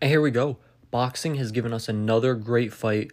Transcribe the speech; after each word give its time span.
And 0.00 0.10
here 0.10 0.20
we 0.20 0.30
go. 0.30 0.58
Boxing 0.90 1.34
has 1.36 1.52
given 1.52 1.72
us 1.72 1.88
another 1.88 2.34
great 2.34 2.72
fight 2.72 3.10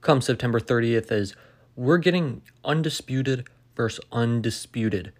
come 0.00 0.20
September 0.20 0.60
30th 0.60 1.10
as 1.12 1.34
we're 1.76 1.98
getting 1.98 2.42
undisputed 2.64 3.48
versus 3.76 4.04
undisputed. 4.12 5.12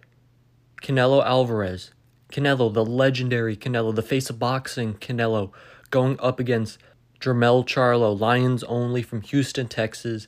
Canelo 0.81 1.25
Alvarez, 1.25 1.91
Canelo, 2.31 2.73
the 2.73 2.85
legendary 2.85 3.55
Canelo, 3.55 3.93
the 3.93 4.01
face 4.01 4.29
of 4.29 4.39
boxing 4.39 4.95
Canelo, 4.95 5.51
going 5.89 6.19
up 6.19 6.39
against 6.39 6.79
Jermell 7.19 7.65
Charlo, 7.65 8.19
Lions 8.19 8.63
only 8.65 9.01
from 9.01 9.21
Houston, 9.21 9.67
Texas. 9.67 10.27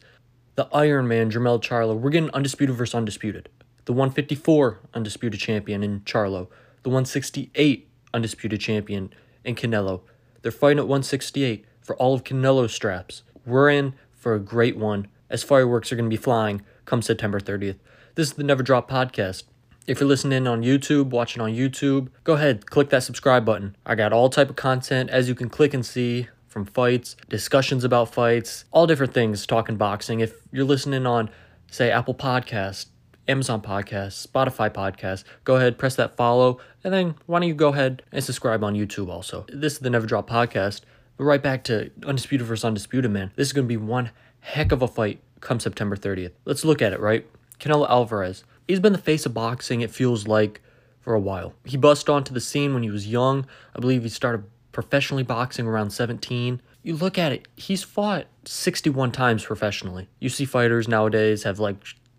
The 0.56 0.68
Iron 0.74 1.08
Man, 1.08 1.30
Jermell 1.30 1.62
Charlo. 1.62 1.96
We're 1.96 2.10
getting 2.10 2.32
undisputed 2.32 2.76
versus 2.76 2.96
undisputed. 2.96 3.48
The 3.86 3.94
154 3.94 4.80
undisputed 4.96 5.40
champion 5.40 5.84
in 5.84 6.02
Charlo. 6.02 6.48
The 6.82 6.90
168 6.90 7.88
undisputed 8.12 8.60
champion 8.60 9.14
in 9.44 9.54
Canelo. 9.54 10.02
They're 10.48 10.52
fighting 10.54 10.80
at 10.80 10.88
168 10.88 11.66
for 11.82 11.98
all 11.98 12.14
of 12.14 12.24
Canelo's 12.24 12.74
straps. 12.74 13.24
We're 13.46 13.70
in 13.70 13.96
for 14.14 14.34
a 14.34 14.40
great 14.40 14.78
one 14.78 15.10
as 15.30 15.44
fireworks 15.44 15.92
are 15.92 15.98
going 15.98 16.10
to 16.10 16.10
be 16.10 16.16
flying 16.16 16.62
come 16.86 17.02
September 17.02 17.42
30th. 17.42 17.76
This 18.16 18.30
is 18.30 18.36
the 18.36 18.46
Never 18.46 18.64
Drop 18.64 18.90
Podcast. 18.90 19.44
If 19.88 20.00
you're 20.00 20.08
listening 20.08 20.48
on 20.48 20.64
YouTube, 20.64 21.10
watching 21.10 21.42
on 21.42 21.52
YouTube, 21.52 22.08
go 22.24 22.36
ahead, 22.36 22.66
click 22.66 22.88
that 22.92 23.04
subscribe 23.04 23.44
button. 23.44 23.76
I 23.86 23.96
got 23.96 24.14
all 24.14 24.30
type 24.30 24.50
of 24.50 24.56
content 24.56 25.10
as 25.10 25.28
you 25.28 25.36
can 25.36 25.50
click 25.50 25.74
and 25.74 25.86
see 25.86 26.30
from 26.48 26.64
fights, 26.64 27.18
discussions 27.28 27.84
about 27.84 28.14
fights, 28.14 28.64
all 28.72 28.88
different 28.88 29.14
things 29.14 29.46
talking 29.46 29.76
boxing. 29.76 30.22
If 30.22 30.34
you're 30.54 30.64
listening 30.64 31.06
on 31.06 31.30
say 31.70 31.92
Apple 31.92 32.16
Podcast, 32.16 32.86
Amazon 33.28 33.62
Podcast, 33.62 34.26
Spotify 34.26 34.70
Podcast, 34.70 35.24
go 35.44 35.58
ahead, 35.58 35.78
press 35.78 35.96
that 35.96 36.16
follow, 36.16 36.60
and 36.84 36.94
then 36.94 37.16
why 37.26 37.40
don't 37.40 37.48
you 37.48 37.54
go 37.54 37.70
ahead 37.70 38.04
and 38.12 38.24
subscribe 38.24 38.64
on 38.64 38.74
YouTube 38.74 39.10
also. 39.10 39.46
This 39.50 39.74
is 39.74 39.80
the 39.80 39.90
Never 39.90 40.06
Drop 40.06 40.30
Podcast. 40.30 40.82
But 41.18 41.24
right 41.26 41.42
back 41.42 41.64
to 41.66 41.92
Undisputed 42.06 42.46
versus 42.46 42.64
Undisputed, 42.64 43.12
man. 43.12 43.32
This 43.36 43.48
is 43.48 43.54
going 43.54 43.66
to 43.66 43.70
be 43.70 43.78
one 43.78 44.12
heck 44.40 44.72
of 44.72 44.82
a 44.82 44.88
fight 44.88 45.20
come 45.42 45.60
September 45.60 45.96
30th. 45.96 46.32
Let's 46.46 46.64
look 46.64 46.82
at 46.82 46.94
it, 46.94 47.00
right? 47.00 47.28
Canelo 47.60 47.90
Alvarez. 47.90 48.44
He's 48.68 48.80
been 48.80 48.94
the 48.94 49.00
face 49.00 49.26
of 49.26 49.34
boxing, 49.34 49.82
it 49.82 49.92
feels 49.92 50.28
like, 50.28 50.62
for 51.00 51.14
a 51.14 51.20
while. 51.20 51.54
He 51.66 51.76
bust 51.78 52.10
onto 52.10 52.34
the 52.34 52.42
scene 52.42 52.74
when 52.74 52.84
he 52.84 52.92
was 52.92 53.08
young. 53.08 53.48
I 53.76 53.80
believe 53.80 54.04
he 54.04 54.10
started 54.10 54.46
professionally 54.72 55.24
boxing 55.24 55.66
around 55.66 55.90
17. 55.90 56.62
You 56.84 56.96
look 56.96 57.18
at 57.18 57.32
it, 57.32 57.48
he's 57.56 57.84
fought 57.84 58.28
61 58.46 59.12
times 59.12 59.44
professionally. 59.44 60.08
You 60.20 60.30
see 60.30 60.46
fighters 60.46 60.88
nowadays 60.88 61.44
have 61.44 61.60
like 61.60 61.78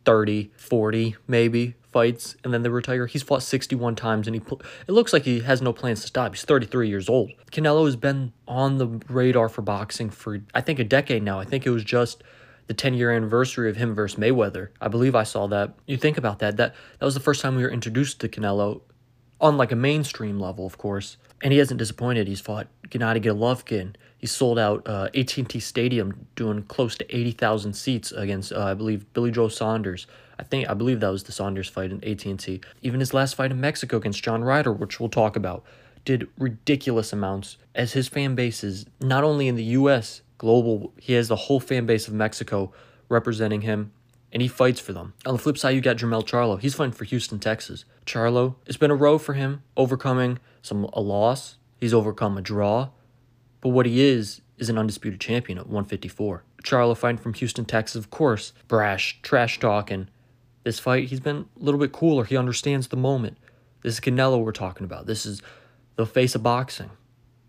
30, 0.09 0.51
40 0.57 1.17
maybe 1.27 1.75
fights 1.83 2.35
and 2.43 2.55
then 2.55 2.63
they 2.63 2.71
retire. 2.71 3.05
He's 3.05 3.23
fought 3.23 3.43
61 3.43 3.95
times 3.95 4.27
and 4.27 4.35
he 4.35 4.41
it 4.87 4.93
looks 4.93 5.13
like 5.13 5.25
he 5.25 5.41
has 5.41 5.61
no 5.61 5.71
plans 5.71 6.01
to 6.01 6.07
stop. 6.07 6.35
He's 6.35 6.47
33 6.47 6.89
years 6.89 7.11
old. 7.11 7.31
Canelo 7.53 7.85
has 7.85 7.95
been 7.95 8.33
on 8.47 8.79
the 8.79 8.87
radar 9.11 9.51
for 9.51 9.61
boxing 9.61 10.09
for 10.09 10.41
I 10.55 10.63
think 10.63 10.79
a 10.79 10.85
decade 10.85 11.23
now. 11.23 11.39
I 11.39 11.45
think 11.45 11.67
it 11.67 11.71
was 11.71 11.85
just 11.85 12.25
the 12.69 12.73
10 12.73 12.95
year 12.95 13.13
anniversary 13.13 13.69
of 13.69 13.77
him 13.77 13.95
versus 13.95 14.19
Mayweather. 14.19 14.69
I 14.81 14.89
believe 14.89 15.15
I 15.15 15.25
saw 15.25 15.47
that. 15.49 15.75
You 15.85 15.99
think 15.99 16.17
about 16.17 16.39
that. 16.39 16.57
That 16.57 16.75
that 17.01 17.05
was 17.05 17.13
the 17.13 17.21
first 17.21 17.43
time 17.43 17.55
we 17.55 17.63
were 17.63 17.71
introduced 17.71 18.19
to 18.21 18.31
Canelo 18.31 18.81
on 19.41 19.57
like 19.57 19.73
a 19.73 19.77
mainstream 19.77 20.39
level, 20.39 20.67
of 20.67 20.79
course. 20.79 21.17
And 21.43 21.53
he 21.53 21.59
hasn't 21.59 21.79
disappointed. 21.79 22.27
He's 22.27 22.41
fought 22.41 22.67
Gennady 22.89 23.23
Golovkin. 23.23 23.95
He 24.17 24.27
sold 24.27 24.59
out 24.59 24.87
uh, 24.89 25.09
AT&T 25.15 25.61
Stadium, 25.61 26.27
doing 26.35 26.63
close 26.65 26.97
to 26.97 27.17
80,000 27.17 27.73
seats 27.75 28.11
against, 28.11 28.53
uh, 28.53 28.65
I 28.65 28.75
believe, 28.75 29.13
Billy 29.13 29.31
Joe 29.31 29.49
Saunders. 29.49 30.09
I 30.41 30.43
think 30.43 30.69
I 30.69 30.75
believe 30.75 31.01
that 31.01 31.09
was 31.09 31.23
the 31.23 31.33
Saunders 31.33 31.69
fight 31.69 31.93
in 31.93 32.03
AT&T. 32.03 32.61
Even 32.83 33.01
his 33.01 33.15
last 33.15 33.35
fight 33.35 33.53
in 33.53 33.61
Mexico 33.61 33.99
against 33.99 34.23
John 34.23 34.43
Ryder, 34.43 34.73
which 34.73 34.99
we'll 34.99 35.09
talk 35.09 35.37
about, 35.37 35.65
did 36.05 36.29
ridiculous 36.39 37.13
amounts. 37.13 37.57
As 37.75 37.93
his 37.93 38.09
fan 38.09 38.35
base 38.35 38.65
is 38.65 38.87
not 39.01 39.23
only 39.23 39.47
in 39.47 39.55
the 39.55 39.65
U.S 39.65 40.23
global. 40.39 40.93
He 40.99 41.13
has 41.13 41.29
the 41.29 41.37
whole 41.37 41.61
fan 41.61 41.85
base 41.85 42.09
of 42.09 42.15
Mexico 42.15 42.73
representing 43.09 43.63
him, 43.63 43.93
and 44.33 44.43
he 44.43 44.49
fights 44.49 44.81
for 44.81 44.93
them. 44.93 45.15
On 45.27 45.33
the 45.33 45.39
flip 45.39 45.59
side, 45.59 45.75
you 45.75 45.81
got 45.81 45.97
Jermell 45.97 46.27
Charlo. 46.27 46.61
He's 46.61 46.75
fighting 46.75 46.93
for 46.93 47.05
Houston, 47.05 47.39
Texas. 47.39 47.85
Charlo, 48.07 48.57
it's 48.67 48.77
been 48.77 48.91
a 48.91 48.97
row 48.97 49.19
for 49.19 49.35
him, 49.35 49.63
overcoming 49.77 50.39
some 50.63 50.85
a 50.93 51.01
loss. 51.01 51.57
He's 51.81 51.95
overcome 51.95 52.37
a 52.37 52.43
draw, 52.43 52.91
but 53.61 53.71
what 53.71 53.87
he 53.87 54.01
is 54.03 54.41
is 54.59 54.69
an 54.69 54.79
undisputed 54.79 55.21
champion 55.21 55.59
at 55.59 55.67
154. 55.67 56.45
Charlo 56.63 56.97
fighting 56.97 57.19
from 57.19 57.35
Houston, 57.35 57.65
Texas, 57.65 57.97
of 57.97 58.11
course, 58.11 58.53
brash, 58.67 59.21
trash 59.23 59.61
talking. 59.61 60.09
This 60.65 60.81
fight, 60.81 61.09
he's 61.09 61.21
been 61.21 61.47
a 61.59 61.65
little 61.65 61.79
bit 61.79 61.93
cooler. 61.93 62.25
He 62.25 62.37
understands 62.37 62.89
the 62.89 62.97
moment. 62.97 63.39
This 63.83 63.95
is 63.95 64.01
Canelo 64.01 64.43
we're 64.43 64.53
talking 64.53 64.85
about. 64.85 65.07
This 65.07 65.25
is 65.25 65.41
the 65.97 66.05
face 66.05 66.35
of 66.35 66.43
boxing. 66.43 66.91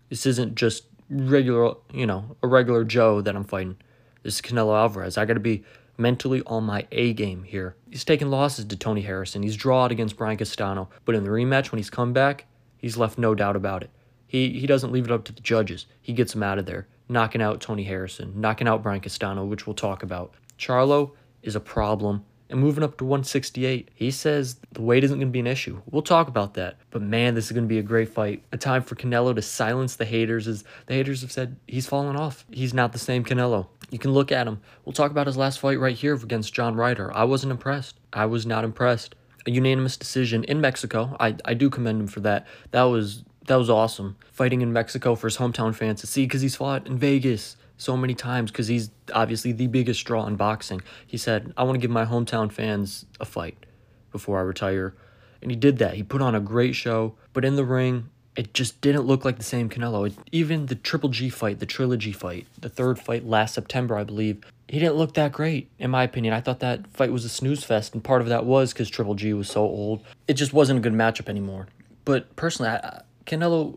This 0.08 0.26
isn't 0.26 0.54
just 0.54 0.84
regular, 1.10 1.74
you 1.92 2.06
know, 2.06 2.36
a 2.42 2.46
regular 2.46 2.84
Joe 2.84 3.20
that 3.20 3.34
I'm 3.34 3.44
fighting. 3.44 3.76
This 4.22 4.36
is 4.36 4.40
Canelo 4.40 4.76
Alvarez. 4.76 5.18
I 5.18 5.24
got 5.24 5.34
to 5.34 5.40
be 5.40 5.64
mentally 6.00 6.42
on 6.46 6.64
my 6.64 6.86
A 6.90 7.12
game 7.12 7.44
here. 7.44 7.76
He's 7.90 8.04
taken 8.04 8.30
losses 8.30 8.64
to 8.64 8.76
Tony 8.76 9.02
Harrison. 9.02 9.42
He's 9.42 9.56
drawed 9.56 9.92
against 9.92 10.16
Brian 10.16 10.38
Castano, 10.38 10.88
but 11.04 11.14
in 11.14 11.22
the 11.22 11.30
rematch 11.30 11.70
when 11.70 11.78
he's 11.78 11.90
come 11.90 12.12
back, 12.12 12.46
he's 12.78 12.96
left 12.96 13.18
no 13.18 13.34
doubt 13.34 13.54
about 13.54 13.82
it. 13.82 13.90
He 14.26 14.58
he 14.58 14.66
doesn't 14.66 14.92
leave 14.92 15.04
it 15.04 15.12
up 15.12 15.24
to 15.24 15.32
the 15.32 15.40
judges. 15.40 15.86
He 16.00 16.12
gets 16.12 16.34
him 16.34 16.42
out 16.42 16.58
of 16.58 16.66
there, 16.66 16.88
knocking 17.08 17.42
out 17.42 17.60
Tony 17.60 17.84
Harrison, 17.84 18.40
knocking 18.40 18.66
out 18.66 18.82
Brian 18.82 19.00
Castano, 19.00 19.44
which 19.44 19.66
we'll 19.66 19.74
talk 19.74 20.02
about. 20.02 20.34
Charlo 20.58 21.12
is 21.42 21.54
a 21.56 21.60
problem 21.60 22.24
and 22.50 22.60
moving 22.60 22.84
up 22.84 22.98
to 22.98 23.04
168. 23.04 23.90
He 23.94 24.10
says 24.10 24.56
the 24.72 24.82
weight 24.82 25.04
isn't 25.04 25.18
going 25.18 25.28
to 25.28 25.32
be 25.32 25.40
an 25.40 25.46
issue. 25.46 25.80
We'll 25.90 26.02
talk 26.02 26.28
about 26.28 26.54
that. 26.54 26.78
But 26.90 27.02
man, 27.02 27.34
this 27.34 27.46
is 27.46 27.52
going 27.52 27.64
to 27.64 27.68
be 27.68 27.78
a 27.78 27.82
great 27.82 28.08
fight. 28.08 28.42
A 28.52 28.56
time 28.56 28.82
for 28.82 28.96
Canelo 28.96 29.34
to 29.34 29.42
silence 29.42 29.96
the 29.96 30.04
haters 30.04 30.46
as 30.48 30.64
the 30.86 30.94
haters 30.94 31.22
have 31.22 31.32
said 31.32 31.56
he's 31.66 31.86
fallen 31.86 32.16
off. 32.16 32.44
He's 32.50 32.74
not 32.74 32.92
the 32.92 32.98
same 32.98 33.24
Canelo. 33.24 33.68
You 33.90 33.98
can 33.98 34.12
look 34.12 34.32
at 34.32 34.46
him. 34.46 34.60
We'll 34.84 34.92
talk 34.92 35.10
about 35.10 35.26
his 35.26 35.36
last 35.36 35.58
fight 35.58 35.78
right 35.78 35.96
here 35.96 36.14
against 36.14 36.54
John 36.54 36.76
Ryder. 36.76 37.14
I 37.14 37.24
wasn't 37.24 37.50
impressed. 37.50 37.98
I 38.12 38.26
was 38.26 38.46
not 38.46 38.64
impressed. 38.64 39.14
A 39.46 39.50
unanimous 39.50 39.96
decision 39.96 40.44
in 40.44 40.60
Mexico. 40.60 41.16
I, 41.18 41.36
I 41.44 41.54
do 41.54 41.70
commend 41.70 42.00
him 42.00 42.06
for 42.06 42.20
that. 42.20 42.46
That 42.70 42.84
was 42.84 43.24
that 43.46 43.56
was 43.56 43.70
awesome. 43.70 44.16
Fighting 44.30 44.60
in 44.60 44.72
Mexico 44.72 45.14
for 45.14 45.26
his 45.26 45.38
hometown 45.38 45.74
fans 45.74 46.00
to 46.02 46.06
see 46.06 46.24
because 46.24 46.42
he's 46.42 46.56
fought 46.56 46.86
in 46.86 46.98
Vegas 46.98 47.56
so 47.78 47.96
many 47.96 48.14
times 48.14 48.50
because 48.50 48.68
he's 48.68 48.90
obviously 49.12 49.52
the 49.52 49.66
biggest 49.66 50.04
draw 50.04 50.26
in 50.26 50.36
boxing. 50.36 50.82
He 51.06 51.16
said, 51.16 51.52
I 51.56 51.64
want 51.64 51.74
to 51.74 51.80
give 51.80 51.90
my 51.90 52.04
hometown 52.04 52.52
fans 52.52 53.06
a 53.18 53.24
fight 53.24 53.66
before 54.12 54.38
I 54.38 54.42
retire. 54.42 54.94
And 55.42 55.50
he 55.50 55.56
did 55.56 55.78
that. 55.78 55.94
He 55.94 56.02
put 56.02 56.20
on 56.20 56.34
a 56.34 56.40
great 56.40 56.74
show, 56.74 57.14
but 57.32 57.44
in 57.44 57.56
the 57.56 57.64
ring, 57.64 58.10
it 58.40 58.54
just 58.54 58.80
didn't 58.80 59.02
look 59.02 59.22
like 59.22 59.36
the 59.36 59.42
same 59.42 59.68
Canelo. 59.68 60.06
It, 60.06 60.14
even 60.32 60.64
the 60.64 60.74
Triple 60.74 61.10
G 61.10 61.28
fight, 61.28 61.58
the 61.58 61.66
trilogy 61.66 62.10
fight, 62.10 62.46
the 62.58 62.70
third 62.70 62.98
fight 62.98 63.26
last 63.26 63.52
September, 63.52 63.98
I 63.98 64.02
believe, 64.02 64.42
he 64.66 64.78
didn't 64.78 64.94
look 64.94 65.12
that 65.12 65.30
great, 65.30 65.68
in 65.78 65.90
my 65.90 66.04
opinion. 66.04 66.32
I 66.32 66.40
thought 66.40 66.60
that 66.60 66.86
fight 66.86 67.12
was 67.12 67.26
a 67.26 67.28
snooze 67.28 67.64
fest, 67.64 67.92
and 67.92 68.02
part 68.02 68.22
of 68.22 68.28
that 68.28 68.46
was 68.46 68.72
because 68.72 68.88
Triple 68.88 69.14
G 69.14 69.34
was 69.34 69.50
so 69.50 69.60
old. 69.60 70.02
It 70.26 70.34
just 70.34 70.54
wasn't 70.54 70.78
a 70.78 70.80
good 70.80 70.94
matchup 70.94 71.28
anymore. 71.28 71.66
But 72.06 72.34
personally, 72.34 72.70
I, 72.70 73.02
Canelo 73.26 73.76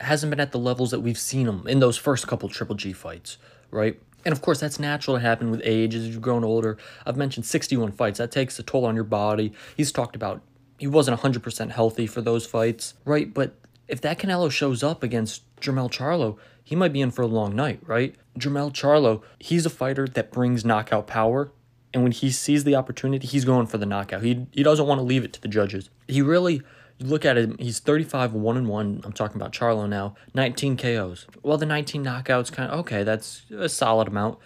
hasn't 0.00 0.30
been 0.30 0.40
at 0.40 0.52
the 0.52 0.58
levels 0.58 0.90
that 0.90 1.00
we've 1.00 1.18
seen 1.18 1.46
him 1.46 1.66
in 1.66 1.80
those 1.80 1.98
first 1.98 2.26
couple 2.26 2.48
Triple 2.48 2.76
G 2.76 2.94
fights, 2.94 3.36
right? 3.70 4.00
And 4.24 4.32
of 4.32 4.40
course, 4.40 4.58
that's 4.58 4.80
natural 4.80 5.18
to 5.18 5.20
happen 5.20 5.50
with 5.50 5.60
age 5.64 5.94
as 5.94 6.08
you've 6.08 6.22
grown 6.22 6.44
older. 6.44 6.78
I've 7.04 7.18
mentioned 7.18 7.44
61 7.44 7.92
fights. 7.92 8.16
That 8.16 8.30
takes 8.30 8.58
a 8.58 8.62
toll 8.62 8.86
on 8.86 8.94
your 8.94 9.04
body. 9.04 9.52
He's 9.76 9.92
talked 9.92 10.16
about 10.16 10.40
he 10.78 10.86
wasn't 10.86 11.20
100% 11.20 11.72
healthy 11.72 12.06
for 12.06 12.22
those 12.22 12.46
fights, 12.46 12.94
right? 13.04 13.34
But 13.34 13.54
if 13.88 14.00
that 14.02 14.18
Canelo 14.18 14.50
shows 14.50 14.82
up 14.82 15.02
against 15.02 15.42
Jermell 15.60 15.90
Charlo, 15.90 16.36
he 16.62 16.76
might 16.76 16.92
be 16.92 17.00
in 17.00 17.10
for 17.10 17.22
a 17.22 17.26
long 17.26 17.56
night, 17.56 17.80
right? 17.86 18.14
Jermell 18.38 18.72
Charlo, 18.72 19.22
he's 19.38 19.66
a 19.66 19.70
fighter 19.70 20.06
that 20.06 20.30
brings 20.30 20.64
knockout 20.64 21.06
power. 21.06 21.50
And 21.94 22.02
when 22.02 22.12
he 22.12 22.30
sees 22.30 22.64
the 22.64 22.74
opportunity, 22.74 23.26
he's 23.26 23.46
going 23.46 23.66
for 23.66 23.78
the 23.78 23.86
knockout. 23.86 24.22
He, 24.22 24.46
he 24.52 24.62
doesn't 24.62 24.86
want 24.86 24.98
to 24.98 25.02
leave 25.02 25.24
it 25.24 25.32
to 25.32 25.40
the 25.40 25.48
judges. 25.48 25.88
He 26.06 26.20
really 26.20 26.62
you 26.98 27.06
look 27.06 27.24
at 27.24 27.38
him, 27.38 27.56
he's 27.58 27.78
35, 27.78 28.34
1 28.34 28.56
and 28.56 28.68
1. 28.68 29.00
I'm 29.04 29.12
talking 29.12 29.36
about 29.36 29.52
Charlo 29.52 29.88
now. 29.88 30.14
19 30.34 30.76
KOs. 30.76 31.26
Well, 31.42 31.56
the 31.56 31.66
19 31.66 32.04
knockouts 32.04 32.52
kind 32.52 32.70
of 32.70 32.80
okay, 32.80 33.04
that's 33.04 33.42
a 33.56 33.68
solid 33.68 34.08
amount. 34.08 34.38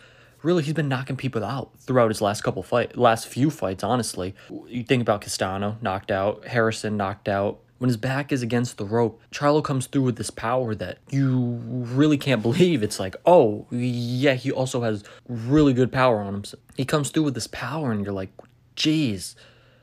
Really, 0.43 0.63
he's 0.63 0.75
been 0.75 0.89
knocking 0.89 1.17
people 1.17 1.45
out 1.45 1.71
throughout 1.79 2.09
his 2.09 2.21
last 2.21 2.43
couple 2.43 2.63
fight, 2.63 2.97
last 2.99 3.29
few 3.29 3.49
fights. 3.49 3.85
Honestly, 3.85 4.35
you 4.67 4.83
think 4.83 5.01
about 5.01 5.21
Castano 5.21 5.79
knocked 5.81 6.11
out, 6.11 6.47
Harrison 6.47 6.97
knocked 6.97 7.29
out. 7.29 7.61
When 7.83 7.89
his 7.89 7.97
back 7.97 8.31
is 8.31 8.43
against 8.43 8.79
the 8.79 8.85
rope, 8.85 9.21
Charlo 9.33 9.61
comes 9.61 9.89
through 9.89 10.03
with 10.03 10.15
this 10.15 10.31
power 10.31 10.73
that 10.77 10.99
you 11.11 11.59
really 11.67 12.17
can't 12.17 12.41
believe. 12.41 12.81
It's 12.81 13.01
like, 13.01 13.17
oh 13.27 13.67
yeah, 13.73 14.35
he 14.35 14.53
also 14.53 14.83
has 14.83 15.03
really 15.27 15.73
good 15.73 15.91
power 15.91 16.21
on 16.21 16.33
him. 16.33 16.45
He 16.77 16.85
comes 16.85 17.11
through 17.11 17.25
with 17.25 17.35
this 17.35 17.49
power, 17.49 17.91
and 17.91 18.05
you're 18.05 18.15
like, 18.15 18.31
geez, 18.77 19.35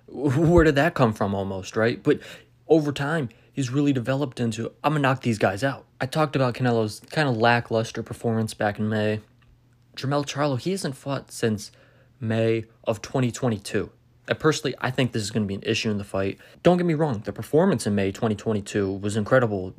where 0.07 0.63
did 0.63 0.75
that 0.75 0.93
come 0.93 1.11
from? 1.11 1.35
Almost 1.35 1.75
right, 1.75 2.01
but 2.01 2.21
over 2.69 2.93
time, 2.93 3.27
he's 3.51 3.69
really 3.69 3.91
developed 3.91 4.39
into 4.39 4.71
I'm 4.81 4.93
gonna 4.93 5.01
knock 5.01 5.23
these 5.23 5.37
guys 5.37 5.61
out. 5.61 5.83
I 5.99 6.05
talked 6.05 6.37
about 6.37 6.53
Canelo's 6.53 7.01
kind 7.11 7.27
of 7.27 7.35
lackluster 7.35 8.01
performance 8.01 8.53
back 8.53 8.79
in 8.79 8.87
May. 8.87 9.19
Jermell 9.97 10.25
Charlo, 10.25 10.57
he 10.57 10.71
hasn't 10.71 10.95
fought 10.95 11.33
since 11.33 11.69
May 12.21 12.63
of 12.85 13.01
2022. 13.01 13.91
I 14.29 14.33
personally, 14.33 14.75
I 14.79 14.91
think 14.91 15.11
this 15.11 15.23
is 15.23 15.31
going 15.31 15.43
to 15.43 15.47
be 15.47 15.55
an 15.55 15.63
issue 15.63 15.89
in 15.89 15.97
the 15.97 16.03
fight. 16.03 16.37
Don't 16.61 16.77
get 16.77 16.85
me 16.85 16.93
wrong, 16.93 17.21
the 17.25 17.33
performance 17.33 17.87
in 17.87 17.95
May 17.95 18.11
2022 18.11 18.91
was 18.93 19.17
incredible. 19.17 19.73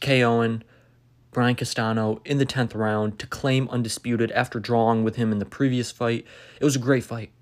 KOing 0.00 0.62
Brian 1.34 1.56
Castano 1.56 2.20
in 2.24 2.38
the 2.38 2.46
10th 2.46 2.74
round 2.74 3.18
to 3.18 3.26
claim 3.26 3.68
undisputed 3.68 4.30
after 4.32 4.60
drawing 4.60 5.04
with 5.04 5.16
him 5.16 5.32
in 5.32 5.40
the 5.40 5.44
previous 5.44 5.90
fight. 5.90 6.24
It 6.60 6.64
was 6.64 6.76
a 6.76 6.78
great 6.78 7.04
fight. 7.04 7.32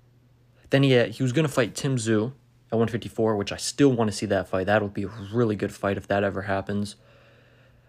Then 0.71 0.83
he, 0.83 0.91
had, 0.91 1.11
he 1.11 1.23
was 1.23 1.31
going 1.31 1.45
to 1.45 1.51
fight 1.51 1.75
Tim 1.75 1.97
Tszyu 1.97 2.33
at 2.71 2.77
154, 2.77 3.35
which 3.35 3.51
I 3.51 3.57
still 3.57 3.91
want 3.91 4.09
to 4.09 4.17
see 4.17 4.25
that 4.25 4.47
fight. 4.47 4.65
That 4.65 4.81
would 4.81 4.93
be 4.93 5.03
a 5.03 5.11
really 5.31 5.55
good 5.55 5.71
fight 5.71 5.97
if 5.97 6.07
that 6.07 6.23
ever 6.23 6.41
happens. 6.41 6.95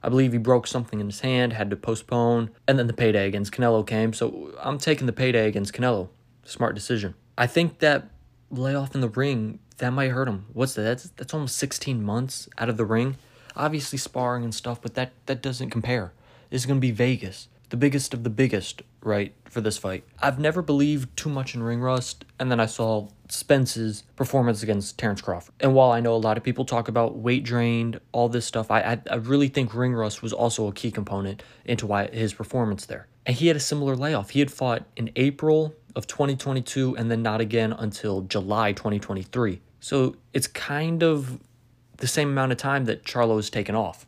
I 0.02 0.10
believe 0.10 0.32
he 0.32 0.38
broke 0.38 0.66
something 0.66 1.00
in 1.00 1.06
his 1.06 1.20
hand, 1.20 1.54
had 1.54 1.70
to 1.70 1.76
postpone, 1.76 2.50
and 2.68 2.78
then 2.78 2.86
the 2.86 2.92
payday 2.92 3.26
against 3.26 3.52
Canelo 3.52 3.86
came. 3.86 4.12
So 4.12 4.52
I'm 4.60 4.76
taking 4.76 5.06
the 5.06 5.14
payday 5.14 5.48
against 5.48 5.72
Canelo. 5.72 6.10
Smart 6.44 6.74
decision. 6.74 7.14
I 7.38 7.46
think 7.46 7.78
that 7.78 8.10
layoff 8.58 8.94
in 8.94 9.00
the 9.00 9.08
ring 9.08 9.58
that 9.78 9.90
might 9.90 10.10
hurt 10.10 10.28
him. 10.28 10.46
What's 10.52 10.74
that? 10.74 10.82
That's 10.82 11.10
that's 11.10 11.34
almost 11.34 11.56
16 11.56 12.02
months 12.02 12.48
out 12.58 12.68
of 12.68 12.76
the 12.76 12.84
ring. 12.84 13.16
Obviously 13.56 13.98
sparring 13.98 14.44
and 14.44 14.54
stuff, 14.54 14.80
but 14.82 14.94
that 14.94 15.12
that 15.26 15.42
doesn't 15.42 15.70
compare. 15.70 16.12
This 16.50 16.62
is 16.62 16.66
gonna 16.66 16.80
be 16.80 16.90
Vegas 16.90 17.48
the 17.74 17.78
biggest 17.78 18.14
of 18.14 18.22
the 18.22 18.30
biggest, 18.30 18.82
right, 19.02 19.34
for 19.46 19.60
this 19.60 19.78
fight. 19.78 20.04
I've 20.20 20.38
never 20.38 20.62
believed 20.62 21.16
too 21.16 21.28
much 21.28 21.56
in 21.56 21.62
ring 21.64 21.80
rust, 21.80 22.23
and 22.38 22.50
then 22.50 22.60
I 22.60 22.66
saw 22.66 23.08
Spence's 23.28 24.02
performance 24.16 24.62
against 24.62 24.98
Terence 24.98 25.20
Crawford. 25.20 25.54
And 25.60 25.74
while 25.74 25.92
I 25.92 26.00
know 26.00 26.14
a 26.14 26.16
lot 26.16 26.36
of 26.36 26.42
people 26.42 26.64
talk 26.64 26.88
about 26.88 27.16
weight 27.16 27.44
drained, 27.44 28.00
all 28.12 28.28
this 28.28 28.44
stuff, 28.44 28.70
I, 28.70 28.80
I, 28.80 29.00
I 29.10 29.14
really 29.16 29.48
think 29.48 29.74
ring 29.74 29.94
rust 29.94 30.22
was 30.22 30.32
also 30.32 30.66
a 30.66 30.72
key 30.72 30.90
component 30.90 31.42
into 31.64 31.86
why 31.86 32.08
his 32.08 32.34
performance 32.34 32.86
there. 32.86 33.06
And 33.26 33.36
he 33.36 33.46
had 33.46 33.56
a 33.56 33.60
similar 33.60 33.96
layoff. 33.96 34.30
He 34.30 34.40
had 34.40 34.50
fought 34.50 34.84
in 34.96 35.10
April 35.16 35.74
of 35.96 36.06
2022 36.06 36.96
and 36.96 37.10
then 37.10 37.22
not 37.22 37.40
again 37.40 37.72
until 37.72 38.22
July 38.22 38.72
2023. 38.72 39.60
So 39.80 40.16
it's 40.32 40.46
kind 40.46 41.02
of 41.02 41.38
the 41.98 42.06
same 42.06 42.30
amount 42.30 42.52
of 42.52 42.58
time 42.58 42.86
that 42.86 43.04
Charlo 43.04 43.36
has 43.36 43.48
taken 43.48 43.74
off 43.74 44.06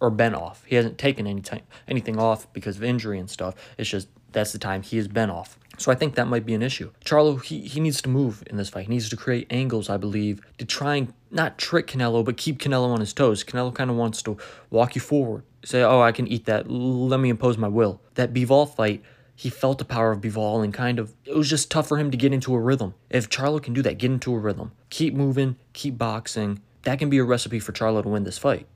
or 0.00 0.10
been 0.10 0.34
off. 0.34 0.64
He 0.66 0.76
hasn't 0.76 0.98
taken 0.98 1.26
any 1.26 1.40
time, 1.40 1.62
anything 1.88 2.18
off 2.18 2.50
because 2.52 2.76
of 2.76 2.84
injury 2.84 3.18
and 3.18 3.28
stuff. 3.28 3.54
It's 3.78 3.90
just 3.90 4.08
that's 4.32 4.52
the 4.52 4.58
time 4.58 4.82
he 4.82 4.96
has 4.96 5.08
been 5.08 5.30
off. 5.30 5.58
So 5.78 5.90
I 5.90 5.94
think 5.94 6.14
that 6.14 6.28
might 6.28 6.46
be 6.46 6.54
an 6.54 6.62
issue. 6.62 6.92
Charlo, 7.04 7.42
he, 7.42 7.60
he 7.60 7.80
needs 7.80 8.00
to 8.02 8.08
move 8.08 8.42
in 8.46 8.56
this 8.56 8.68
fight. 8.68 8.86
He 8.86 8.90
needs 8.90 9.08
to 9.08 9.16
create 9.16 9.46
angles, 9.50 9.90
I 9.90 9.96
believe, 9.96 10.40
to 10.58 10.64
try 10.64 10.96
and 10.96 11.12
not 11.30 11.58
trick 11.58 11.88
Canelo, 11.88 12.24
but 12.24 12.36
keep 12.36 12.58
Canelo 12.58 12.88
on 12.88 13.00
his 13.00 13.12
toes. 13.12 13.42
Canelo 13.42 13.74
kind 13.74 13.90
of 13.90 13.96
wants 13.96 14.22
to 14.22 14.36
walk 14.70 14.94
you 14.94 15.00
forward. 15.00 15.42
Say, 15.64 15.82
oh, 15.82 16.00
I 16.00 16.12
can 16.12 16.26
eat 16.28 16.44
that. 16.46 16.70
Let 16.70 17.20
me 17.20 17.28
impose 17.28 17.58
my 17.58 17.68
will. 17.68 18.00
That 18.14 18.32
Bivol 18.32 18.72
fight, 18.72 19.02
he 19.34 19.50
felt 19.50 19.78
the 19.78 19.84
power 19.84 20.12
of 20.12 20.20
Bivol 20.20 20.62
and 20.62 20.72
kind 20.72 20.98
of, 20.98 21.14
it 21.24 21.36
was 21.36 21.50
just 21.50 21.70
tough 21.70 21.88
for 21.88 21.98
him 21.98 22.10
to 22.10 22.16
get 22.16 22.32
into 22.32 22.54
a 22.54 22.60
rhythm. 22.60 22.94
If 23.10 23.28
Charlo 23.28 23.62
can 23.62 23.74
do 23.74 23.82
that, 23.82 23.98
get 23.98 24.12
into 24.12 24.32
a 24.34 24.38
rhythm, 24.38 24.72
keep 24.90 25.14
moving, 25.14 25.56
keep 25.72 25.98
boxing, 25.98 26.60
that 26.82 26.98
can 26.98 27.10
be 27.10 27.18
a 27.18 27.24
recipe 27.24 27.58
for 27.58 27.72
Charlo 27.72 28.02
to 28.02 28.08
win 28.08 28.24
this 28.24 28.38
fight. 28.38 28.66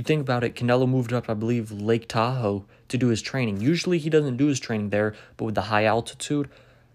You 0.00 0.04
think 0.04 0.22
about 0.22 0.44
it, 0.44 0.54
Canelo 0.54 0.88
moved 0.88 1.12
up, 1.12 1.28
I 1.28 1.34
believe, 1.34 1.70
Lake 1.70 2.08
Tahoe 2.08 2.64
to 2.88 2.96
do 2.96 3.08
his 3.08 3.20
training. 3.20 3.60
Usually 3.60 3.98
he 3.98 4.08
doesn't 4.08 4.38
do 4.38 4.46
his 4.46 4.58
training 4.58 4.88
there, 4.88 5.14
but 5.36 5.44
with 5.44 5.54
the 5.54 5.68
high 5.68 5.84
altitude, 5.84 6.48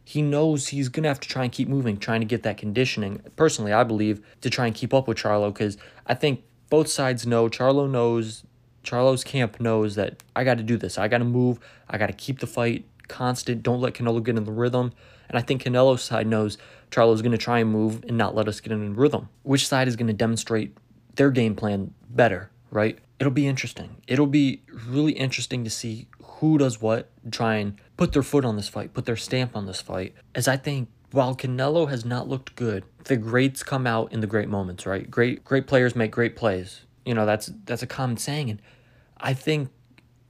he 0.03 0.23
knows 0.23 0.69
he's 0.69 0.89
going 0.89 1.03
to 1.03 1.09
have 1.09 1.19
to 1.19 1.29
try 1.29 1.43
and 1.43 1.51
keep 1.51 1.67
moving, 1.67 1.97
trying 1.97 2.21
to 2.21 2.25
get 2.25 2.41
that 2.41 2.57
conditioning. 2.57 3.21
Personally, 3.35 3.71
I 3.71 3.83
believe, 3.83 4.25
to 4.41 4.49
try 4.49 4.65
and 4.65 4.73
keep 4.73 4.91
up 4.91 5.07
with 5.07 5.19
Charlo 5.19 5.53
because 5.53 5.77
I 6.07 6.15
think 6.15 6.45
both 6.71 6.87
sides 6.87 7.27
know, 7.27 7.47
Charlo 7.47 7.87
knows, 7.87 8.43
Charlo's 8.83 9.23
camp 9.23 9.61
knows 9.61 9.93
that 9.93 10.23
I 10.35 10.43
got 10.43 10.57
to 10.57 10.63
do 10.63 10.75
this. 10.75 10.97
I 10.97 11.07
got 11.07 11.19
to 11.19 11.25
move. 11.25 11.59
I 11.87 11.99
got 11.99 12.07
to 12.07 12.13
keep 12.13 12.39
the 12.39 12.47
fight 12.47 12.85
constant. 13.07 13.61
Don't 13.61 13.81
let 13.81 13.93
Canelo 13.93 14.23
get 14.23 14.35
in 14.35 14.45
the 14.45 14.51
rhythm. 14.51 14.93
And 15.29 15.37
I 15.37 15.43
think 15.43 15.61
Canelo's 15.61 16.01
side 16.01 16.25
knows 16.25 16.57
Charlo's 16.89 17.21
going 17.21 17.33
to 17.33 17.37
try 17.37 17.59
and 17.59 17.71
move 17.71 18.03
and 18.07 18.17
not 18.17 18.33
let 18.33 18.47
us 18.47 18.59
get 18.61 18.71
in 18.71 18.83
the 18.83 18.99
rhythm. 18.99 19.29
Which 19.43 19.67
side 19.67 19.87
is 19.87 19.95
going 19.95 20.07
to 20.07 20.13
demonstrate 20.13 20.75
their 21.17 21.29
game 21.29 21.55
plan 21.55 21.93
better? 22.09 22.49
Right? 22.71 22.99
It'll 23.19 23.31
be 23.31 23.47
interesting. 23.47 23.97
It'll 24.07 24.27
be 24.27 24.61
really 24.87 25.13
interesting 25.13 25.63
to 25.63 25.69
see 25.69 26.07
who 26.21 26.57
does 26.57 26.81
what, 26.81 27.09
try 27.31 27.55
and 27.55 27.79
put 27.97 28.13
their 28.13 28.23
foot 28.23 28.45
on 28.45 28.55
this 28.55 28.67
fight, 28.67 28.93
put 28.93 29.05
their 29.05 29.15
stamp 29.15 29.55
on 29.55 29.65
this 29.65 29.81
fight. 29.81 30.13
As 30.33 30.47
I 30.47 30.57
think 30.57 30.89
while 31.11 31.35
Canelo 31.35 31.89
has 31.89 32.03
not 32.03 32.27
looked 32.27 32.55
good, 32.55 32.83
the 33.05 33.15
greats 33.15 33.63
come 33.63 33.87
out 33.87 34.11
in 34.11 34.19
the 34.19 34.27
great 34.27 34.49
moments, 34.49 34.85
right? 34.85 35.09
Great 35.09 35.43
great 35.43 35.67
players 35.67 35.95
make 35.95 36.11
great 36.11 36.35
plays. 36.35 36.81
You 37.05 37.13
know, 37.13 37.25
that's 37.25 37.51
that's 37.65 37.83
a 37.83 37.87
common 37.87 38.17
saying 38.17 38.49
and 38.49 38.61
I 39.17 39.33
think 39.33 39.69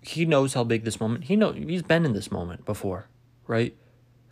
he 0.01 0.25
knows 0.25 0.53
how 0.53 0.63
big 0.63 0.83
this 0.83 0.99
moment. 0.99 1.25
He 1.25 1.35
know 1.35 1.53
he's 1.53 1.81
been 1.81 2.05
in 2.05 2.13
this 2.13 2.31
moment 2.31 2.65
before, 2.65 3.07
right? 3.47 3.75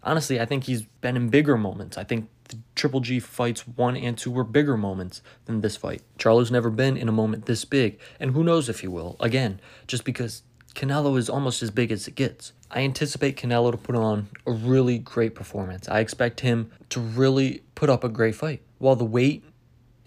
Honestly, 0.04 0.40
I 0.40 0.46
think 0.46 0.66
he's 0.66 0.84
been 1.02 1.16
in 1.16 1.30
bigger 1.30 1.58
moments. 1.58 1.98
I 1.98 2.04
think 2.04 2.30
the 2.50 2.58
Triple 2.76 3.00
G 3.00 3.20
fights 3.20 3.68
one 3.68 3.96
and 3.96 4.18
two 4.18 4.32
were 4.32 4.44
bigger 4.44 4.76
moments 4.76 5.22
than 5.46 5.62
this 5.62 5.78
fight. 5.78 6.02
Charlo's 6.18 6.52
never 6.52 6.70
been 6.70 6.98
in 6.98 7.08
a 7.08 7.14
moment 7.14 7.46
this 7.46 7.64
big, 7.66 8.00
and 8.20 8.32
who 8.32 8.44
knows 8.44 8.68
if 8.68 8.82
he 8.82 8.88
will, 8.88 9.16
again, 9.20 9.60
just 9.88 10.04
because 10.04 10.44
Canelo 10.76 11.18
is 11.18 11.30
almost 11.30 11.64
as 11.64 11.72
big 11.72 11.92
as 11.92 12.08
it 12.08 12.16
gets. 12.16 12.52
I 12.72 12.82
anticipate 12.82 13.38
Canelo 13.38 13.72
to 13.72 13.78
put 13.78 13.96
on 13.96 14.28
a 14.46 14.52
really 14.52 14.98
great 14.98 15.36
performance. 15.36 15.88
I 15.88 16.00
expect 16.00 16.40
him 16.40 16.72
to 16.90 17.00
really 17.00 17.62
put 17.76 17.90
up 17.90 18.04
a 18.04 18.10
great 18.10 18.36
fight. 18.36 18.62
While 18.80 18.96
the 18.96 19.06
weight 19.06 19.46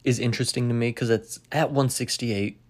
is 0.05 0.19
interesting 0.19 0.69
to 0.69 0.75
me 0.75 0.89
because 0.89 1.09
it's 1.09 1.41
at 1.53 1.69
168, 1.69 2.61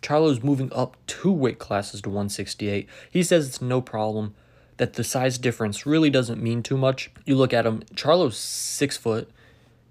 Charlo's 0.00 0.42
moving 0.42 0.72
up 0.72 0.96
two 1.06 1.32
weight 1.32 1.58
classes 1.58 2.00
to 2.02 2.08
168. 2.08 2.88
He 3.10 3.22
says 3.22 3.48
it's 3.48 3.62
no 3.62 3.80
problem 3.80 4.34
that 4.78 4.94
the 4.94 5.04
size 5.04 5.38
difference 5.38 5.84
really 5.84 6.08
doesn't 6.08 6.42
mean 6.42 6.62
too 6.62 6.76
much. 6.76 7.10
You 7.26 7.36
look 7.36 7.52
at 7.52 7.66
him, 7.66 7.82
Charlo's 7.94 8.38
six 8.38 8.96
foot, 8.96 9.30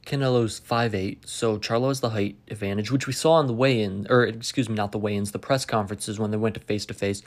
Canelo's 0.06 0.60
five 0.60 0.96
eight, 0.96 1.28
so 1.28 1.60
Charlo 1.60 1.90
has 1.90 2.00
the 2.00 2.12
height 2.12 2.38
advantage, 2.50 2.92
which 2.92 3.06
we 3.06 3.14
saw 3.14 3.40
in 3.40 3.48
the 3.48 3.54
weigh-in, 3.54 4.08
or 4.10 4.24
excuse 4.24 4.70
me, 4.70 4.76
not 4.76 4.94
the 4.94 4.98
weigh-ins, 4.98 5.32
the 5.32 5.40
press 5.40 5.66
conferences 5.66 6.18
when 6.18 6.32
they 6.32 6.38
went 6.38 6.56
to 6.56 6.62
face 6.62 6.86
to 6.86 6.94
face. 6.94 7.22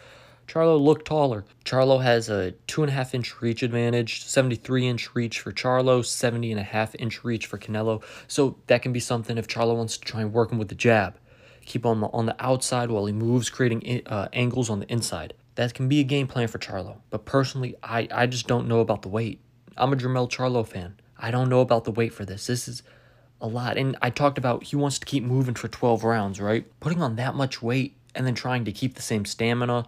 Charlo 0.48 0.80
looked 0.80 1.06
taller. 1.06 1.44
Charlo 1.64 2.02
has 2.02 2.28
a 2.28 2.52
two 2.66 2.82
and 2.82 2.90
a 2.90 2.94
half 2.94 3.14
inch 3.14 3.40
reach 3.40 3.62
advantage, 3.62 4.24
73 4.24 4.88
inch 4.88 5.14
reach 5.14 5.38
for 5.38 5.52
Charlo, 5.52 6.04
70 6.04 6.50
and 6.50 6.58
a 6.58 6.64
half 6.64 6.94
inch 6.98 7.22
reach 7.22 7.46
for 7.46 7.58
Canelo. 7.58 8.02
So 8.26 8.56
that 8.66 8.82
can 8.82 8.92
be 8.92 8.98
something 8.98 9.36
if 9.38 9.46
Charlo 9.46 9.76
wants 9.76 9.98
to 9.98 10.04
try 10.04 10.22
and 10.22 10.32
work 10.32 10.50
him 10.50 10.58
with 10.58 10.68
the 10.68 10.74
jab. 10.74 11.18
Keep 11.66 11.84
him 11.84 12.02
on 12.02 12.26
the 12.26 12.34
outside 12.40 12.90
while 12.90 13.06
he 13.06 13.12
moves, 13.12 13.50
creating 13.50 14.02
uh, 14.06 14.28
angles 14.32 14.70
on 14.70 14.80
the 14.80 14.90
inside 14.90 15.34
that 15.60 15.74
can 15.74 15.88
be 15.88 16.00
a 16.00 16.04
game 16.04 16.26
plan 16.26 16.48
for 16.48 16.58
Charlo. 16.58 16.96
But 17.10 17.26
personally, 17.26 17.76
I, 17.82 18.08
I 18.10 18.26
just 18.26 18.46
don't 18.46 18.66
know 18.66 18.80
about 18.80 19.02
the 19.02 19.10
weight. 19.10 19.42
I'm 19.76 19.92
a 19.92 19.96
Jermell 19.96 20.26
Charlo 20.26 20.66
fan. 20.66 20.94
I 21.18 21.30
don't 21.30 21.50
know 21.50 21.60
about 21.60 21.84
the 21.84 21.90
weight 21.90 22.14
for 22.14 22.24
this. 22.24 22.46
This 22.46 22.66
is 22.66 22.82
a 23.42 23.46
lot. 23.46 23.76
And 23.76 23.94
I 24.00 24.08
talked 24.08 24.38
about 24.38 24.64
he 24.64 24.76
wants 24.76 24.98
to 25.00 25.04
keep 25.04 25.22
moving 25.22 25.54
for 25.54 25.68
12 25.68 26.02
rounds, 26.02 26.40
right? 26.40 26.64
Putting 26.80 27.02
on 27.02 27.16
that 27.16 27.34
much 27.34 27.60
weight 27.60 27.94
and 28.14 28.26
then 28.26 28.34
trying 28.34 28.64
to 28.64 28.72
keep 28.72 28.94
the 28.94 29.02
same 29.02 29.26
stamina, 29.26 29.84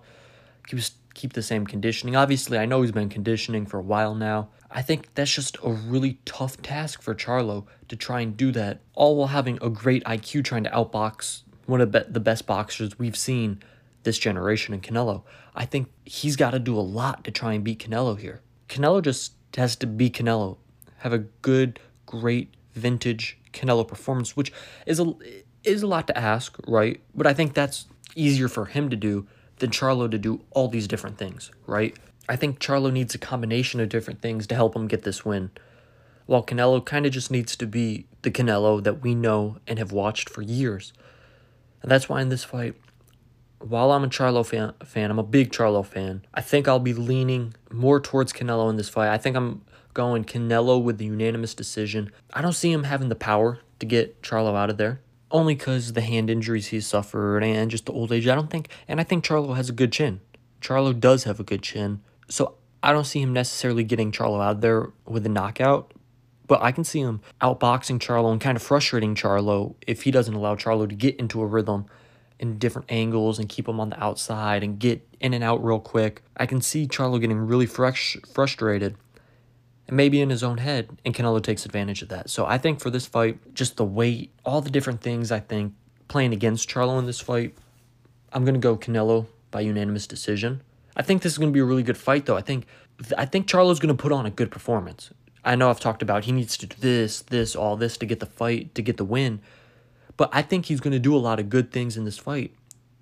keep, 0.67 0.81
keep 1.15 1.33
the 1.33 1.43
same 1.43 1.67
conditioning. 1.67 2.17
Obviously, 2.17 2.59
I 2.59 2.67
know 2.67 2.83
he's 2.83 2.93
been 2.93 3.09
conditioning 3.09 3.65
for 3.65 3.79
a 3.79 3.83
while 3.83 4.15
now. 4.15 4.51
I 4.71 4.83
think 4.83 5.15
that's 5.15 5.35
just 5.35 5.57
a 5.65 5.73
really 5.73 6.19
tough 6.27 6.61
task 6.61 7.01
for 7.01 7.15
Charlo 7.15 7.65
to 7.89 7.97
try 7.97 8.21
and 8.21 8.37
do 8.37 8.53
that, 8.53 8.81
all 8.93 9.17
while 9.17 9.29
having 9.29 9.59
a 9.63 9.71
great 9.71 10.05
IQ 10.05 10.45
trying 10.45 10.65
to 10.65 10.71
outbox 10.71 11.45
one 11.65 11.81
of 11.81 11.93
the 11.93 12.21
best 12.21 12.47
boxers 12.47 12.99
we've 12.99 13.17
seen 13.17 13.63
this 14.03 14.19
generation 14.19 14.75
in 14.75 14.81
Canelo. 14.81 15.23
I 15.55 15.65
think 15.65 15.91
he's 16.05 16.37
got 16.37 16.51
to 16.51 16.59
do 16.59 16.77
a 16.77 16.81
lot 16.81 17.25
to 17.25 17.31
try 17.31 17.53
and 17.53 17.65
beat 17.65 17.79
Canelo 17.79 18.19
here. 18.19 18.41
Canelo 18.69 19.03
just 19.03 19.35
has 19.57 19.77
to 19.77 19.87
be 19.87 20.11
Canelo, 20.11 20.57
have 20.99 21.13
a 21.13 21.19
good, 21.19 21.79
great 22.07 22.55
vintage 22.75 23.39
Canelo 23.53 23.87
performance, 23.87 24.37
which 24.37 24.53
is 24.87 24.99
a 24.99 25.15
is 25.65 25.83
a 25.83 25.87
lot 25.87 26.07
to 26.09 26.19
ask, 26.19 26.57
right? 26.67 27.01
But 27.15 27.27
I 27.27 27.35
think 27.35 27.55
that's 27.55 27.87
easier 28.17 28.49
for 28.49 28.67
him 28.67 28.91
to 28.91 28.97
do 28.97 29.27
than 29.59 29.71
Charlo 29.71 30.11
to 30.11 30.19
do 30.19 30.41
all 30.51 30.69
these 30.69 30.89
different 30.89 31.19
things, 31.19 31.51
right? 31.67 31.97
I 32.29 32.37
think 32.37 32.59
Charlo 32.59 32.93
needs 32.93 33.15
a 33.15 33.19
combination 33.19 33.81
of 33.81 33.89
different 33.89 34.21
things 34.21 34.47
to 34.49 34.55
help 34.55 34.75
him 34.75 34.89
get 34.89 35.03
this 35.03 35.25
win. 35.25 35.51
While 36.27 36.45
Canelo 36.45 36.85
kind 36.85 37.07
of 37.07 37.13
just 37.13 37.31
needs 37.31 37.57
to 37.57 37.67
be 37.67 38.07
the 38.23 38.31
Canelo 38.31 38.83
that 38.83 39.03
we 39.03 39.15
know 39.15 39.59
and 39.67 39.79
have 39.79 39.93
watched 39.93 40.29
for 40.29 40.43
years. 40.43 40.93
And 41.83 41.91
that's 41.91 42.09
why 42.09 42.23
in 42.23 42.29
this 42.29 42.45
fight, 42.45 42.75
while 43.63 43.93
I'm 43.93 44.05
a 44.05 44.09
Charlo 44.09 44.45
fan, 44.45 44.73
fan, 44.85 45.11
I'm 45.11 45.19
a 45.19 45.25
big 45.25 45.53
Charlo 45.53 45.85
fan. 45.85 46.25
I 46.35 46.41
think 46.41 46.69
I'll 46.69 46.79
be 46.79 46.95
leaning 46.95 47.55
more 47.71 48.01
towards 48.01 48.33
Canelo 48.33 48.69
in 48.71 48.77
this 48.77 48.89
fight. 48.89 49.11
I 49.11 49.19
think 49.19 49.37
I'm 49.37 49.63
going 49.95 50.25
Canelo 50.25 50.83
with 50.83 50.99
the 50.99 51.07
unanimous 51.07 51.55
decision. 51.55 52.11
I 52.33 52.43
don't 52.43 52.55
see 52.55 52.73
him 52.73 52.85
having 52.85 53.09
the 53.09 53.15
power 53.15 53.61
to 53.79 53.87
get 53.87 54.23
Charlo 54.23 54.57
out 54.57 54.71
of 54.71 54.79
there. 54.79 55.01
Only 55.31 55.55
because 55.55 55.95
the 55.95 56.03
hand 56.03 56.29
injuries 56.29 56.69
he's 56.69 56.87
suffered 56.87 57.43
and 57.43 57.71
just 57.71 57.87
the 57.87 57.93
old 57.93 58.13
age. 58.13 58.29
I 58.29 58.35
don't 58.35 58.51
think, 58.51 58.69
and 58.87 59.01
I 59.01 59.05
think 59.05 59.25
Charlo 59.25 59.57
has 59.57 59.69
a 59.69 59.73
good 59.73 59.93
chin. 59.93 60.21
Charlo 60.61 60.99
does 60.99 61.25
have 61.25 61.41
a 61.41 61.45
good 61.45 61.63
chin. 61.63 62.03
So 62.29 62.57
I 62.83 62.93
don't 62.93 63.07
see 63.07 63.23
him 63.23 63.33
necessarily 63.33 63.85
getting 63.85 64.13
Charlo 64.13 64.43
out 64.43 64.61
there 64.61 64.91
with 65.07 65.25
a 65.25 65.31
knockout. 65.31 65.93
But 66.47 66.61
I 66.63 66.73
can 66.73 66.85
see 66.85 67.01
him 67.01 67.21
outboxing 67.41 67.99
Charlo 67.99 68.31
and 68.31 68.41
kind 68.41 68.57
of 68.57 68.63
frustrating 68.63 69.15
Charlo 69.15 69.75
if 69.87 70.03
he 70.03 70.11
doesn't 70.11 70.35
allow 70.35 70.55
Charlo 70.55 70.87
to 70.89 70.95
get 70.95 71.17
into 71.17 71.41
a 71.41 71.47
rhythm 71.47 71.87
in 72.39 72.59
different 72.59 72.91
angles 72.91 73.39
and 73.39 73.49
keep 73.49 73.69
him 73.69 73.81
on 73.81 73.91
the 73.91 74.03
outside 74.03 74.63
and 74.63 74.79
get 74.79 75.07
in 75.21 75.35
and 75.35 75.45
out 75.45 75.65
real 75.65 75.81
quick. 75.81 76.23
I 76.37 76.47
can 76.47 76.61
see 76.61 76.87
Charlo 76.87 77.21
getting 77.21 77.39
really 77.39 77.67
fresh, 77.67 78.17
frustrated 78.33 78.97
and 79.89 79.97
maybe 79.97 80.21
in 80.21 80.31
his 80.31 80.43
own 80.43 80.59
head, 80.59 80.99
and 81.05 81.15
Canelo 81.15 81.43
takes 81.43 81.67
advantage 81.67 82.03
of 82.03 82.09
that. 82.09 82.31
So 82.31 82.47
I 82.47 82.59
think 82.59 82.81
for 82.81 82.91
this 82.91 83.07
fight, 83.07 83.55
just 83.55 83.77
the 83.77 83.85
weight, 83.85 84.33
all 84.45 84.61
the 84.61 84.71
different 84.71 85.01
things 85.01 85.33
I 85.33 85.41
think 85.41 85.75
playing 86.09 86.33
against 86.33 86.69
Charlo 86.69 86.99
in 86.99 87.07
this 87.07 87.21
fight, 87.21 87.55
I'm 88.33 88.45
going 88.45 88.55
to 88.55 88.61
go 88.61 88.77
Canelo 88.77 89.27
by 89.51 89.61
unanimous 89.61 90.07
decision. 90.07 90.63
I 90.97 91.03
think 91.03 91.23
this 91.23 91.33
is 91.33 91.39
going 91.39 91.51
to 91.51 91.55
be 91.55 91.61
a 91.61 91.65
really 91.65 91.83
good 91.83 91.97
fight, 91.97 92.27
though. 92.27 92.37
I 92.37 92.43
think 92.43 92.67
I 93.17 93.25
think 93.25 93.49
Charlo's 93.49 93.81
going 93.81 93.95
to 93.95 94.01
put 94.01 94.13
on 94.13 94.27
a 94.27 94.31
good 94.31 94.51
performance. 94.51 95.11
I 95.45 95.57
know 95.57 95.71
I've 95.71 95.81
talked 95.81 96.03
about 96.03 96.25
he 96.25 96.33
needs 96.33 96.57
to 96.59 96.67
do 96.67 96.77
this, 96.79 97.23
this, 97.23 97.57
all 97.57 97.77
this 97.77 97.97
to 97.97 98.07
get 98.07 98.21
the 98.21 98.27
fight, 98.27 98.75
to 98.77 98.83
get 98.83 98.97
the 98.97 99.05
win. 99.05 99.41
But 100.23 100.31
I 100.33 100.41
think 100.41 100.67
he's 100.67 100.79
going 100.79 100.93
to 100.93 101.01
do 101.01 101.17
a 101.17 101.19
lot 101.19 101.41
of 101.41 101.51
good 101.51 101.73
things 101.73 101.97
in 101.97 102.05
this 102.05 102.17
fight. 102.17 102.55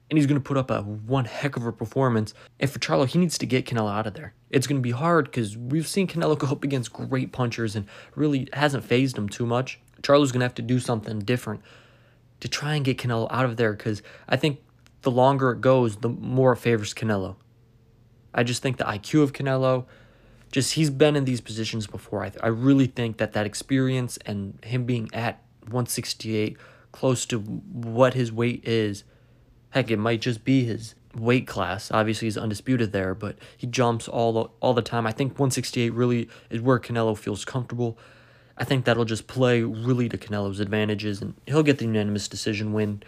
And 0.09 0.17
he's 0.17 0.25
going 0.25 0.41
to 0.41 0.43
put 0.43 0.57
up 0.57 0.71
a 0.71 0.81
one 0.81 1.27
heck 1.27 1.55
of 1.55 1.67
a 1.67 1.71
performance. 1.71 2.33
And 2.59 2.71
for 2.71 2.79
Charlo, 2.79 3.07
he 3.07 3.19
needs 3.19 3.37
to 3.37 3.45
get 3.45 3.67
Canelo 3.67 3.93
out 3.93 4.07
of 4.07 4.15
there. 4.15 4.33
It's 4.49 4.67
going 4.67 4.79
to 4.79 4.83
be 4.83 4.93
hard 4.93 5.27
because 5.27 5.55
we've 5.55 5.87
seen 5.87 6.09
Canelo 6.09 6.39
go 6.39 6.47
up 6.47 6.65
against 6.65 6.95
great 6.95 7.31
punchers 7.31 7.77
and 7.77 7.85
really 8.15 8.49
hasn't 8.55 8.85
fazed 8.85 9.19
him 9.19 9.29
too 9.29 9.45
much. 9.45 9.79
Charlo's 10.01 10.33
going 10.33 10.41
to 10.41 10.47
have 10.47 10.55
to 10.55 10.63
do 10.63 10.81
something 10.81 11.19
different 11.19 11.61
to 12.41 12.49
try 12.49 12.75
and 12.75 12.87
get 12.87 12.97
Canelo 12.97 13.29
out 13.31 13.45
of 13.45 13.59
there 13.59 13.75
because 13.75 14.01
I 14.27 14.37
think 14.37 14.63
the 15.03 15.11
longer 15.11 15.51
it 15.51 15.61
goes, 15.61 15.97
the 15.97 16.09
more 16.09 16.55
it 16.55 16.57
favors 16.57 16.95
Canelo. 16.95 17.37
I 18.33 18.45
just 18.45 18.63
think 18.63 18.79
the 18.79 18.85
IQ 18.85 19.25
of 19.25 19.35
Canelo, 19.35 19.85
just 20.53 20.73
he's 20.73 20.89
been 20.89 21.17
in 21.17 21.27
these 21.27 21.43
positions 21.43 21.87
before. 21.87 22.25
I, 22.25 22.33
I 22.43 22.49
really 22.49 22.87
think 22.87 23.19
that 23.19 23.35
that 23.35 23.45
experience 23.45 24.19
and 24.25 24.59
him 24.65 24.87
being 24.87 25.11
at 25.13 25.43
168, 25.65 26.57
close 26.93 27.27
to 27.27 27.39
what 27.39 28.15
his 28.15 28.33
weight 28.33 28.67
is, 28.67 29.05
heck, 29.71 29.91
it 29.91 29.99
might 29.99 30.21
just 30.21 30.45
be 30.45 30.65
his 30.65 30.95
weight 31.15 31.47
class. 31.47 31.91
Obviously, 31.91 32.27
he's 32.27 32.39
undisputed 32.39 32.93
there, 32.93 33.15
but 33.15 33.37
he 33.57 33.67
jumps 33.67 34.09
all 34.09 34.33
the, 34.33 34.45
all 34.61 34.75
the 34.75 34.83
time. 34.83 35.07
I 35.07 35.13
think 35.13 35.33
168 35.33 35.91
really 35.91 36.29
is 36.51 36.61
where 36.61 36.79
Canelo 36.79 37.17
feels 37.17 37.45
comfortable. 37.45 37.99
I 38.57 38.65
think 38.65 38.85
that'll 38.85 39.05
just 39.05 39.27
play 39.27 39.63
really 39.63 40.09
to 40.09 40.19
Canelo's 40.19 40.61
advantages, 40.61 41.23
and 41.23 41.35
he'll 41.47 41.63
get 41.63 41.79
the 41.79 41.87
unanimous 41.87 42.29
decision 42.29 42.73
win. 42.73 43.03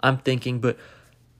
I'm 0.00 0.18
thinking, 0.18 0.60
but 0.60 0.78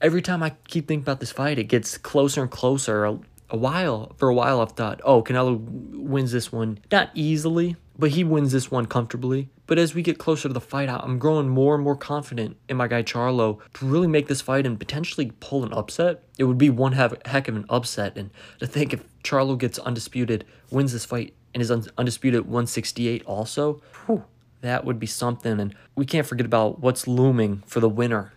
every 0.01 0.23
time 0.23 0.43
I 0.43 0.51
keep 0.69 0.89
thinking 0.89 1.05
about 1.05 1.21
this 1.21 1.33
fight, 1.33 1.59
it 1.59 1.65
gets 1.65 1.99
closer 1.99 2.43
and 2.43 2.51
closer. 2.51 3.05
A, 3.05 3.19
a 3.51 3.57
while 3.57 4.15
for 4.17 4.29
a 4.29 4.35
while, 4.35 4.61
I've 4.61 4.73
thought, 4.73 5.01
oh, 5.05 5.23
Canelo 5.23 5.61
wins 5.61 6.33
this 6.33 6.51
one 6.51 6.79
not 6.91 7.11
easily, 7.15 7.77
but 7.99 8.11
he 8.11 8.25
wins 8.25 8.53
this 8.53 8.71
one 8.71 8.87
comfortably. 8.87 9.49
But 9.69 9.79
as 9.79 9.95
we 9.95 10.03
get 10.03 10.19
closer 10.19 10.49
to 10.49 10.53
the 10.53 10.61
fight, 10.61 10.89
I'm 10.89 11.21
growing 11.21 11.49
more 11.49 11.77
and 11.77 11.85
more 11.85 11.95
confident 11.95 12.57
in 12.69 12.77
my 12.77 12.89
guy 12.89 13.05
Charlo 13.05 13.61
to 13.75 13.87
really 13.87 14.09
make 14.09 14.27
this 14.27 14.41
fight 14.41 14.67
and 14.67 14.79
potentially 14.79 15.31
pull 15.39 15.63
an 15.63 15.73
upset. 15.73 16.25
It 16.39 16.45
would 16.45 16.59
be 16.59 16.71
one 16.71 16.93
heck 16.93 17.47
of 17.47 17.55
an 17.55 17.67
upset, 17.69 18.19
and 18.19 18.31
to 18.59 18.67
think 18.67 18.93
if 18.93 19.05
Charlo 19.23 19.57
gets 19.57 19.79
undisputed, 19.79 20.45
wins 20.71 20.93
this 20.93 21.05
fight, 21.05 21.35
and 21.55 21.63
is 21.63 21.71
undisputed 21.71 22.43
168 22.43 23.25
also, 23.25 23.81
whew, 24.07 24.25
that 24.63 24.85
would 24.85 24.99
be 24.99 25.07
something. 25.07 25.61
And 25.61 25.75
we 25.95 26.05
can't 26.05 26.27
forget 26.27 26.47
about 26.47 26.81
what's 26.81 27.07
looming 27.07 27.63
for 27.67 27.79
the 27.79 27.89
winner 27.89 28.33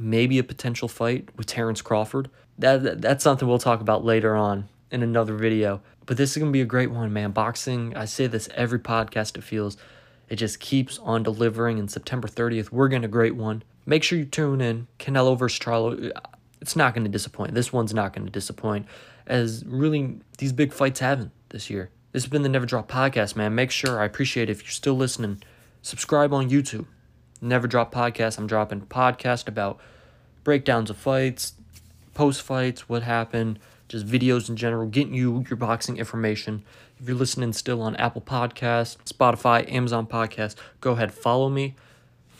maybe 0.00 0.38
a 0.38 0.42
potential 0.44 0.88
fight 0.88 1.28
with 1.36 1.46
Terence 1.46 1.82
Crawford. 1.82 2.30
That, 2.58 2.82
that 2.82 3.02
that's 3.02 3.22
something 3.22 3.46
we'll 3.46 3.58
talk 3.58 3.80
about 3.80 4.04
later 4.04 4.34
on 4.34 4.68
in 4.90 5.02
another 5.02 5.34
video. 5.34 5.82
But 6.06 6.16
this 6.16 6.32
is 6.32 6.38
gonna 6.38 6.50
be 6.50 6.62
a 6.62 6.66
great 6.66 6.90
one, 6.90 7.12
man. 7.12 7.30
Boxing, 7.32 7.94
I 7.94 8.06
say 8.06 8.26
this 8.26 8.48
every 8.54 8.80
podcast 8.80 9.36
it 9.36 9.44
feels. 9.44 9.76
It 10.30 10.36
just 10.36 10.60
keeps 10.60 10.98
on 11.00 11.22
delivering. 11.22 11.78
And 11.78 11.90
September 11.90 12.28
30th, 12.28 12.70
we're 12.70 12.88
getting 12.88 13.04
a 13.04 13.08
great 13.08 13.34
one. 13.34 13.62
Make 13.84 14.02
sure 14.02 14.18
you 14.18 14.24
tune 14.24 14.60
in. 14.60 14.86
Canelo 14.98 15.36
versus 15.36 15.58
Charlo. 15.58 16.12
Uh, 16.14 16.20
it's 16.60 16.76
not 16.76 16.94
going 16.94 17.04
to 17.04 17.10
disappoint. 17.10 17.54
This 17.54 17.72
one's 17.72 17.92
not 17.92 18.12
going 18.12 18.26
to 18.26 18.32
disappoint, 18.32 18.86
as 19.26 19.64
really 19.66 20.20
these 20.38 20.52
big 20.52 20.72
fights 20.72 21.00
haven't 21.00 21.32
this 21.48 21.68
year. 21.68 21.90
This 22.12 22.22
has 22.22 22.30
been 22.30 22.42
the 22.42 22.48
Never 22.48 22.66
Drop 22.66 22.90
Podcast, 22.90 23.34
man. 23.34 23.54
Make 23.54 23.70
sure 23.70 24.00
I 24.00 24.04
appreciate 24.04 24.48
it 24.48 24.52
if 24.52 24.62
you're 24.62 24.70
still 24.70 24.94
listening. 24.94 25.42
Subscribe 25.82 26.32
on 26.32 26.50
YouTube. 26.50 26.86
Never 27.40 27.66
Drop 27.66 27.92
Podcast. 27.92 28.38
I'm 28.38 28.46
dropping 28.46 28.82
podcast 28.82 29.48
about 29.48 29.80
breakdowns 30.44 30.90
of 30.90 30.96
fights, 30.96 31.54
post 32.14 32.42
fights, 32.42 32.88
what 32.88 33.02
happened, 33.02 33.58
just 33.90 34.06
videos 34.06 34.48
in 34.48 34.54
general, 34.54 34.86
getting 34.86 35.14
you 35.14 35.44
your 35.50 35.56
boxing 35.56 35.96
information. 35.96 36.62
If 37.00 37.08
you're 37.08 37.16
listening 37.16 37.52
still 37.52 37.82
on 37.82 37.96
Apple 37.96 38.22
Podcast, 38.22 38.98
Spotify, 39.04 39.70
Amazon 39.70 40.06
Podcast, 40.06 40.54
go 40.80 40.92
ahead, 40.92 41.12
follow 41.12 41.48
me, 41.48 41.74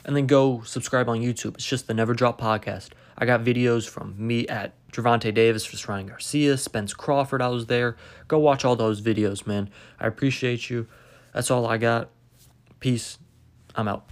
and 0.05 0.15
then 0.15 0.29
go 0.29 0.63
subscribe 0.63 1.09
on 1.09 1.19
YouTube. 1.19 1.55
It's 1.55 1.67
just 1.67 1.89
the 1.89 1.95
Never 1.95 2.15
Drop 2.15 2.41
Podcast. 2.41 2.91
I 3.19 3.27
got 3.27 3.43
videos 3.43 3.89
from 3.89 4.15
me 4.17 4.47
at 4.47 4.75
Gervonta 4.93 5.35
Davis 5.35 5.65
for 5.65 5.93
Ryan 5.93 6.07
Garcia, 6.07 6.57
Spence 6.57 6.95
Crawford, 6.95 7.43
I 7.43 7.49
was 7.49 7.67
there. 7.67 7.97
Go 8.29 8.39
watch 8.39 8.65
all 8.65 8.77
those 8.77 9.03
videos, 9.03 9.45
man. 9.45 9.71
I 9.99 10.07
appreciate 10.07 10.71
you. 10.71 10.87
That's 11.35 11.51
all 11.51 11.67
I 11.67 11.79
got. 11.79 12.11
Peace. 12.79 13.19
I'm 13.75 13.89
out. 13.89 14.11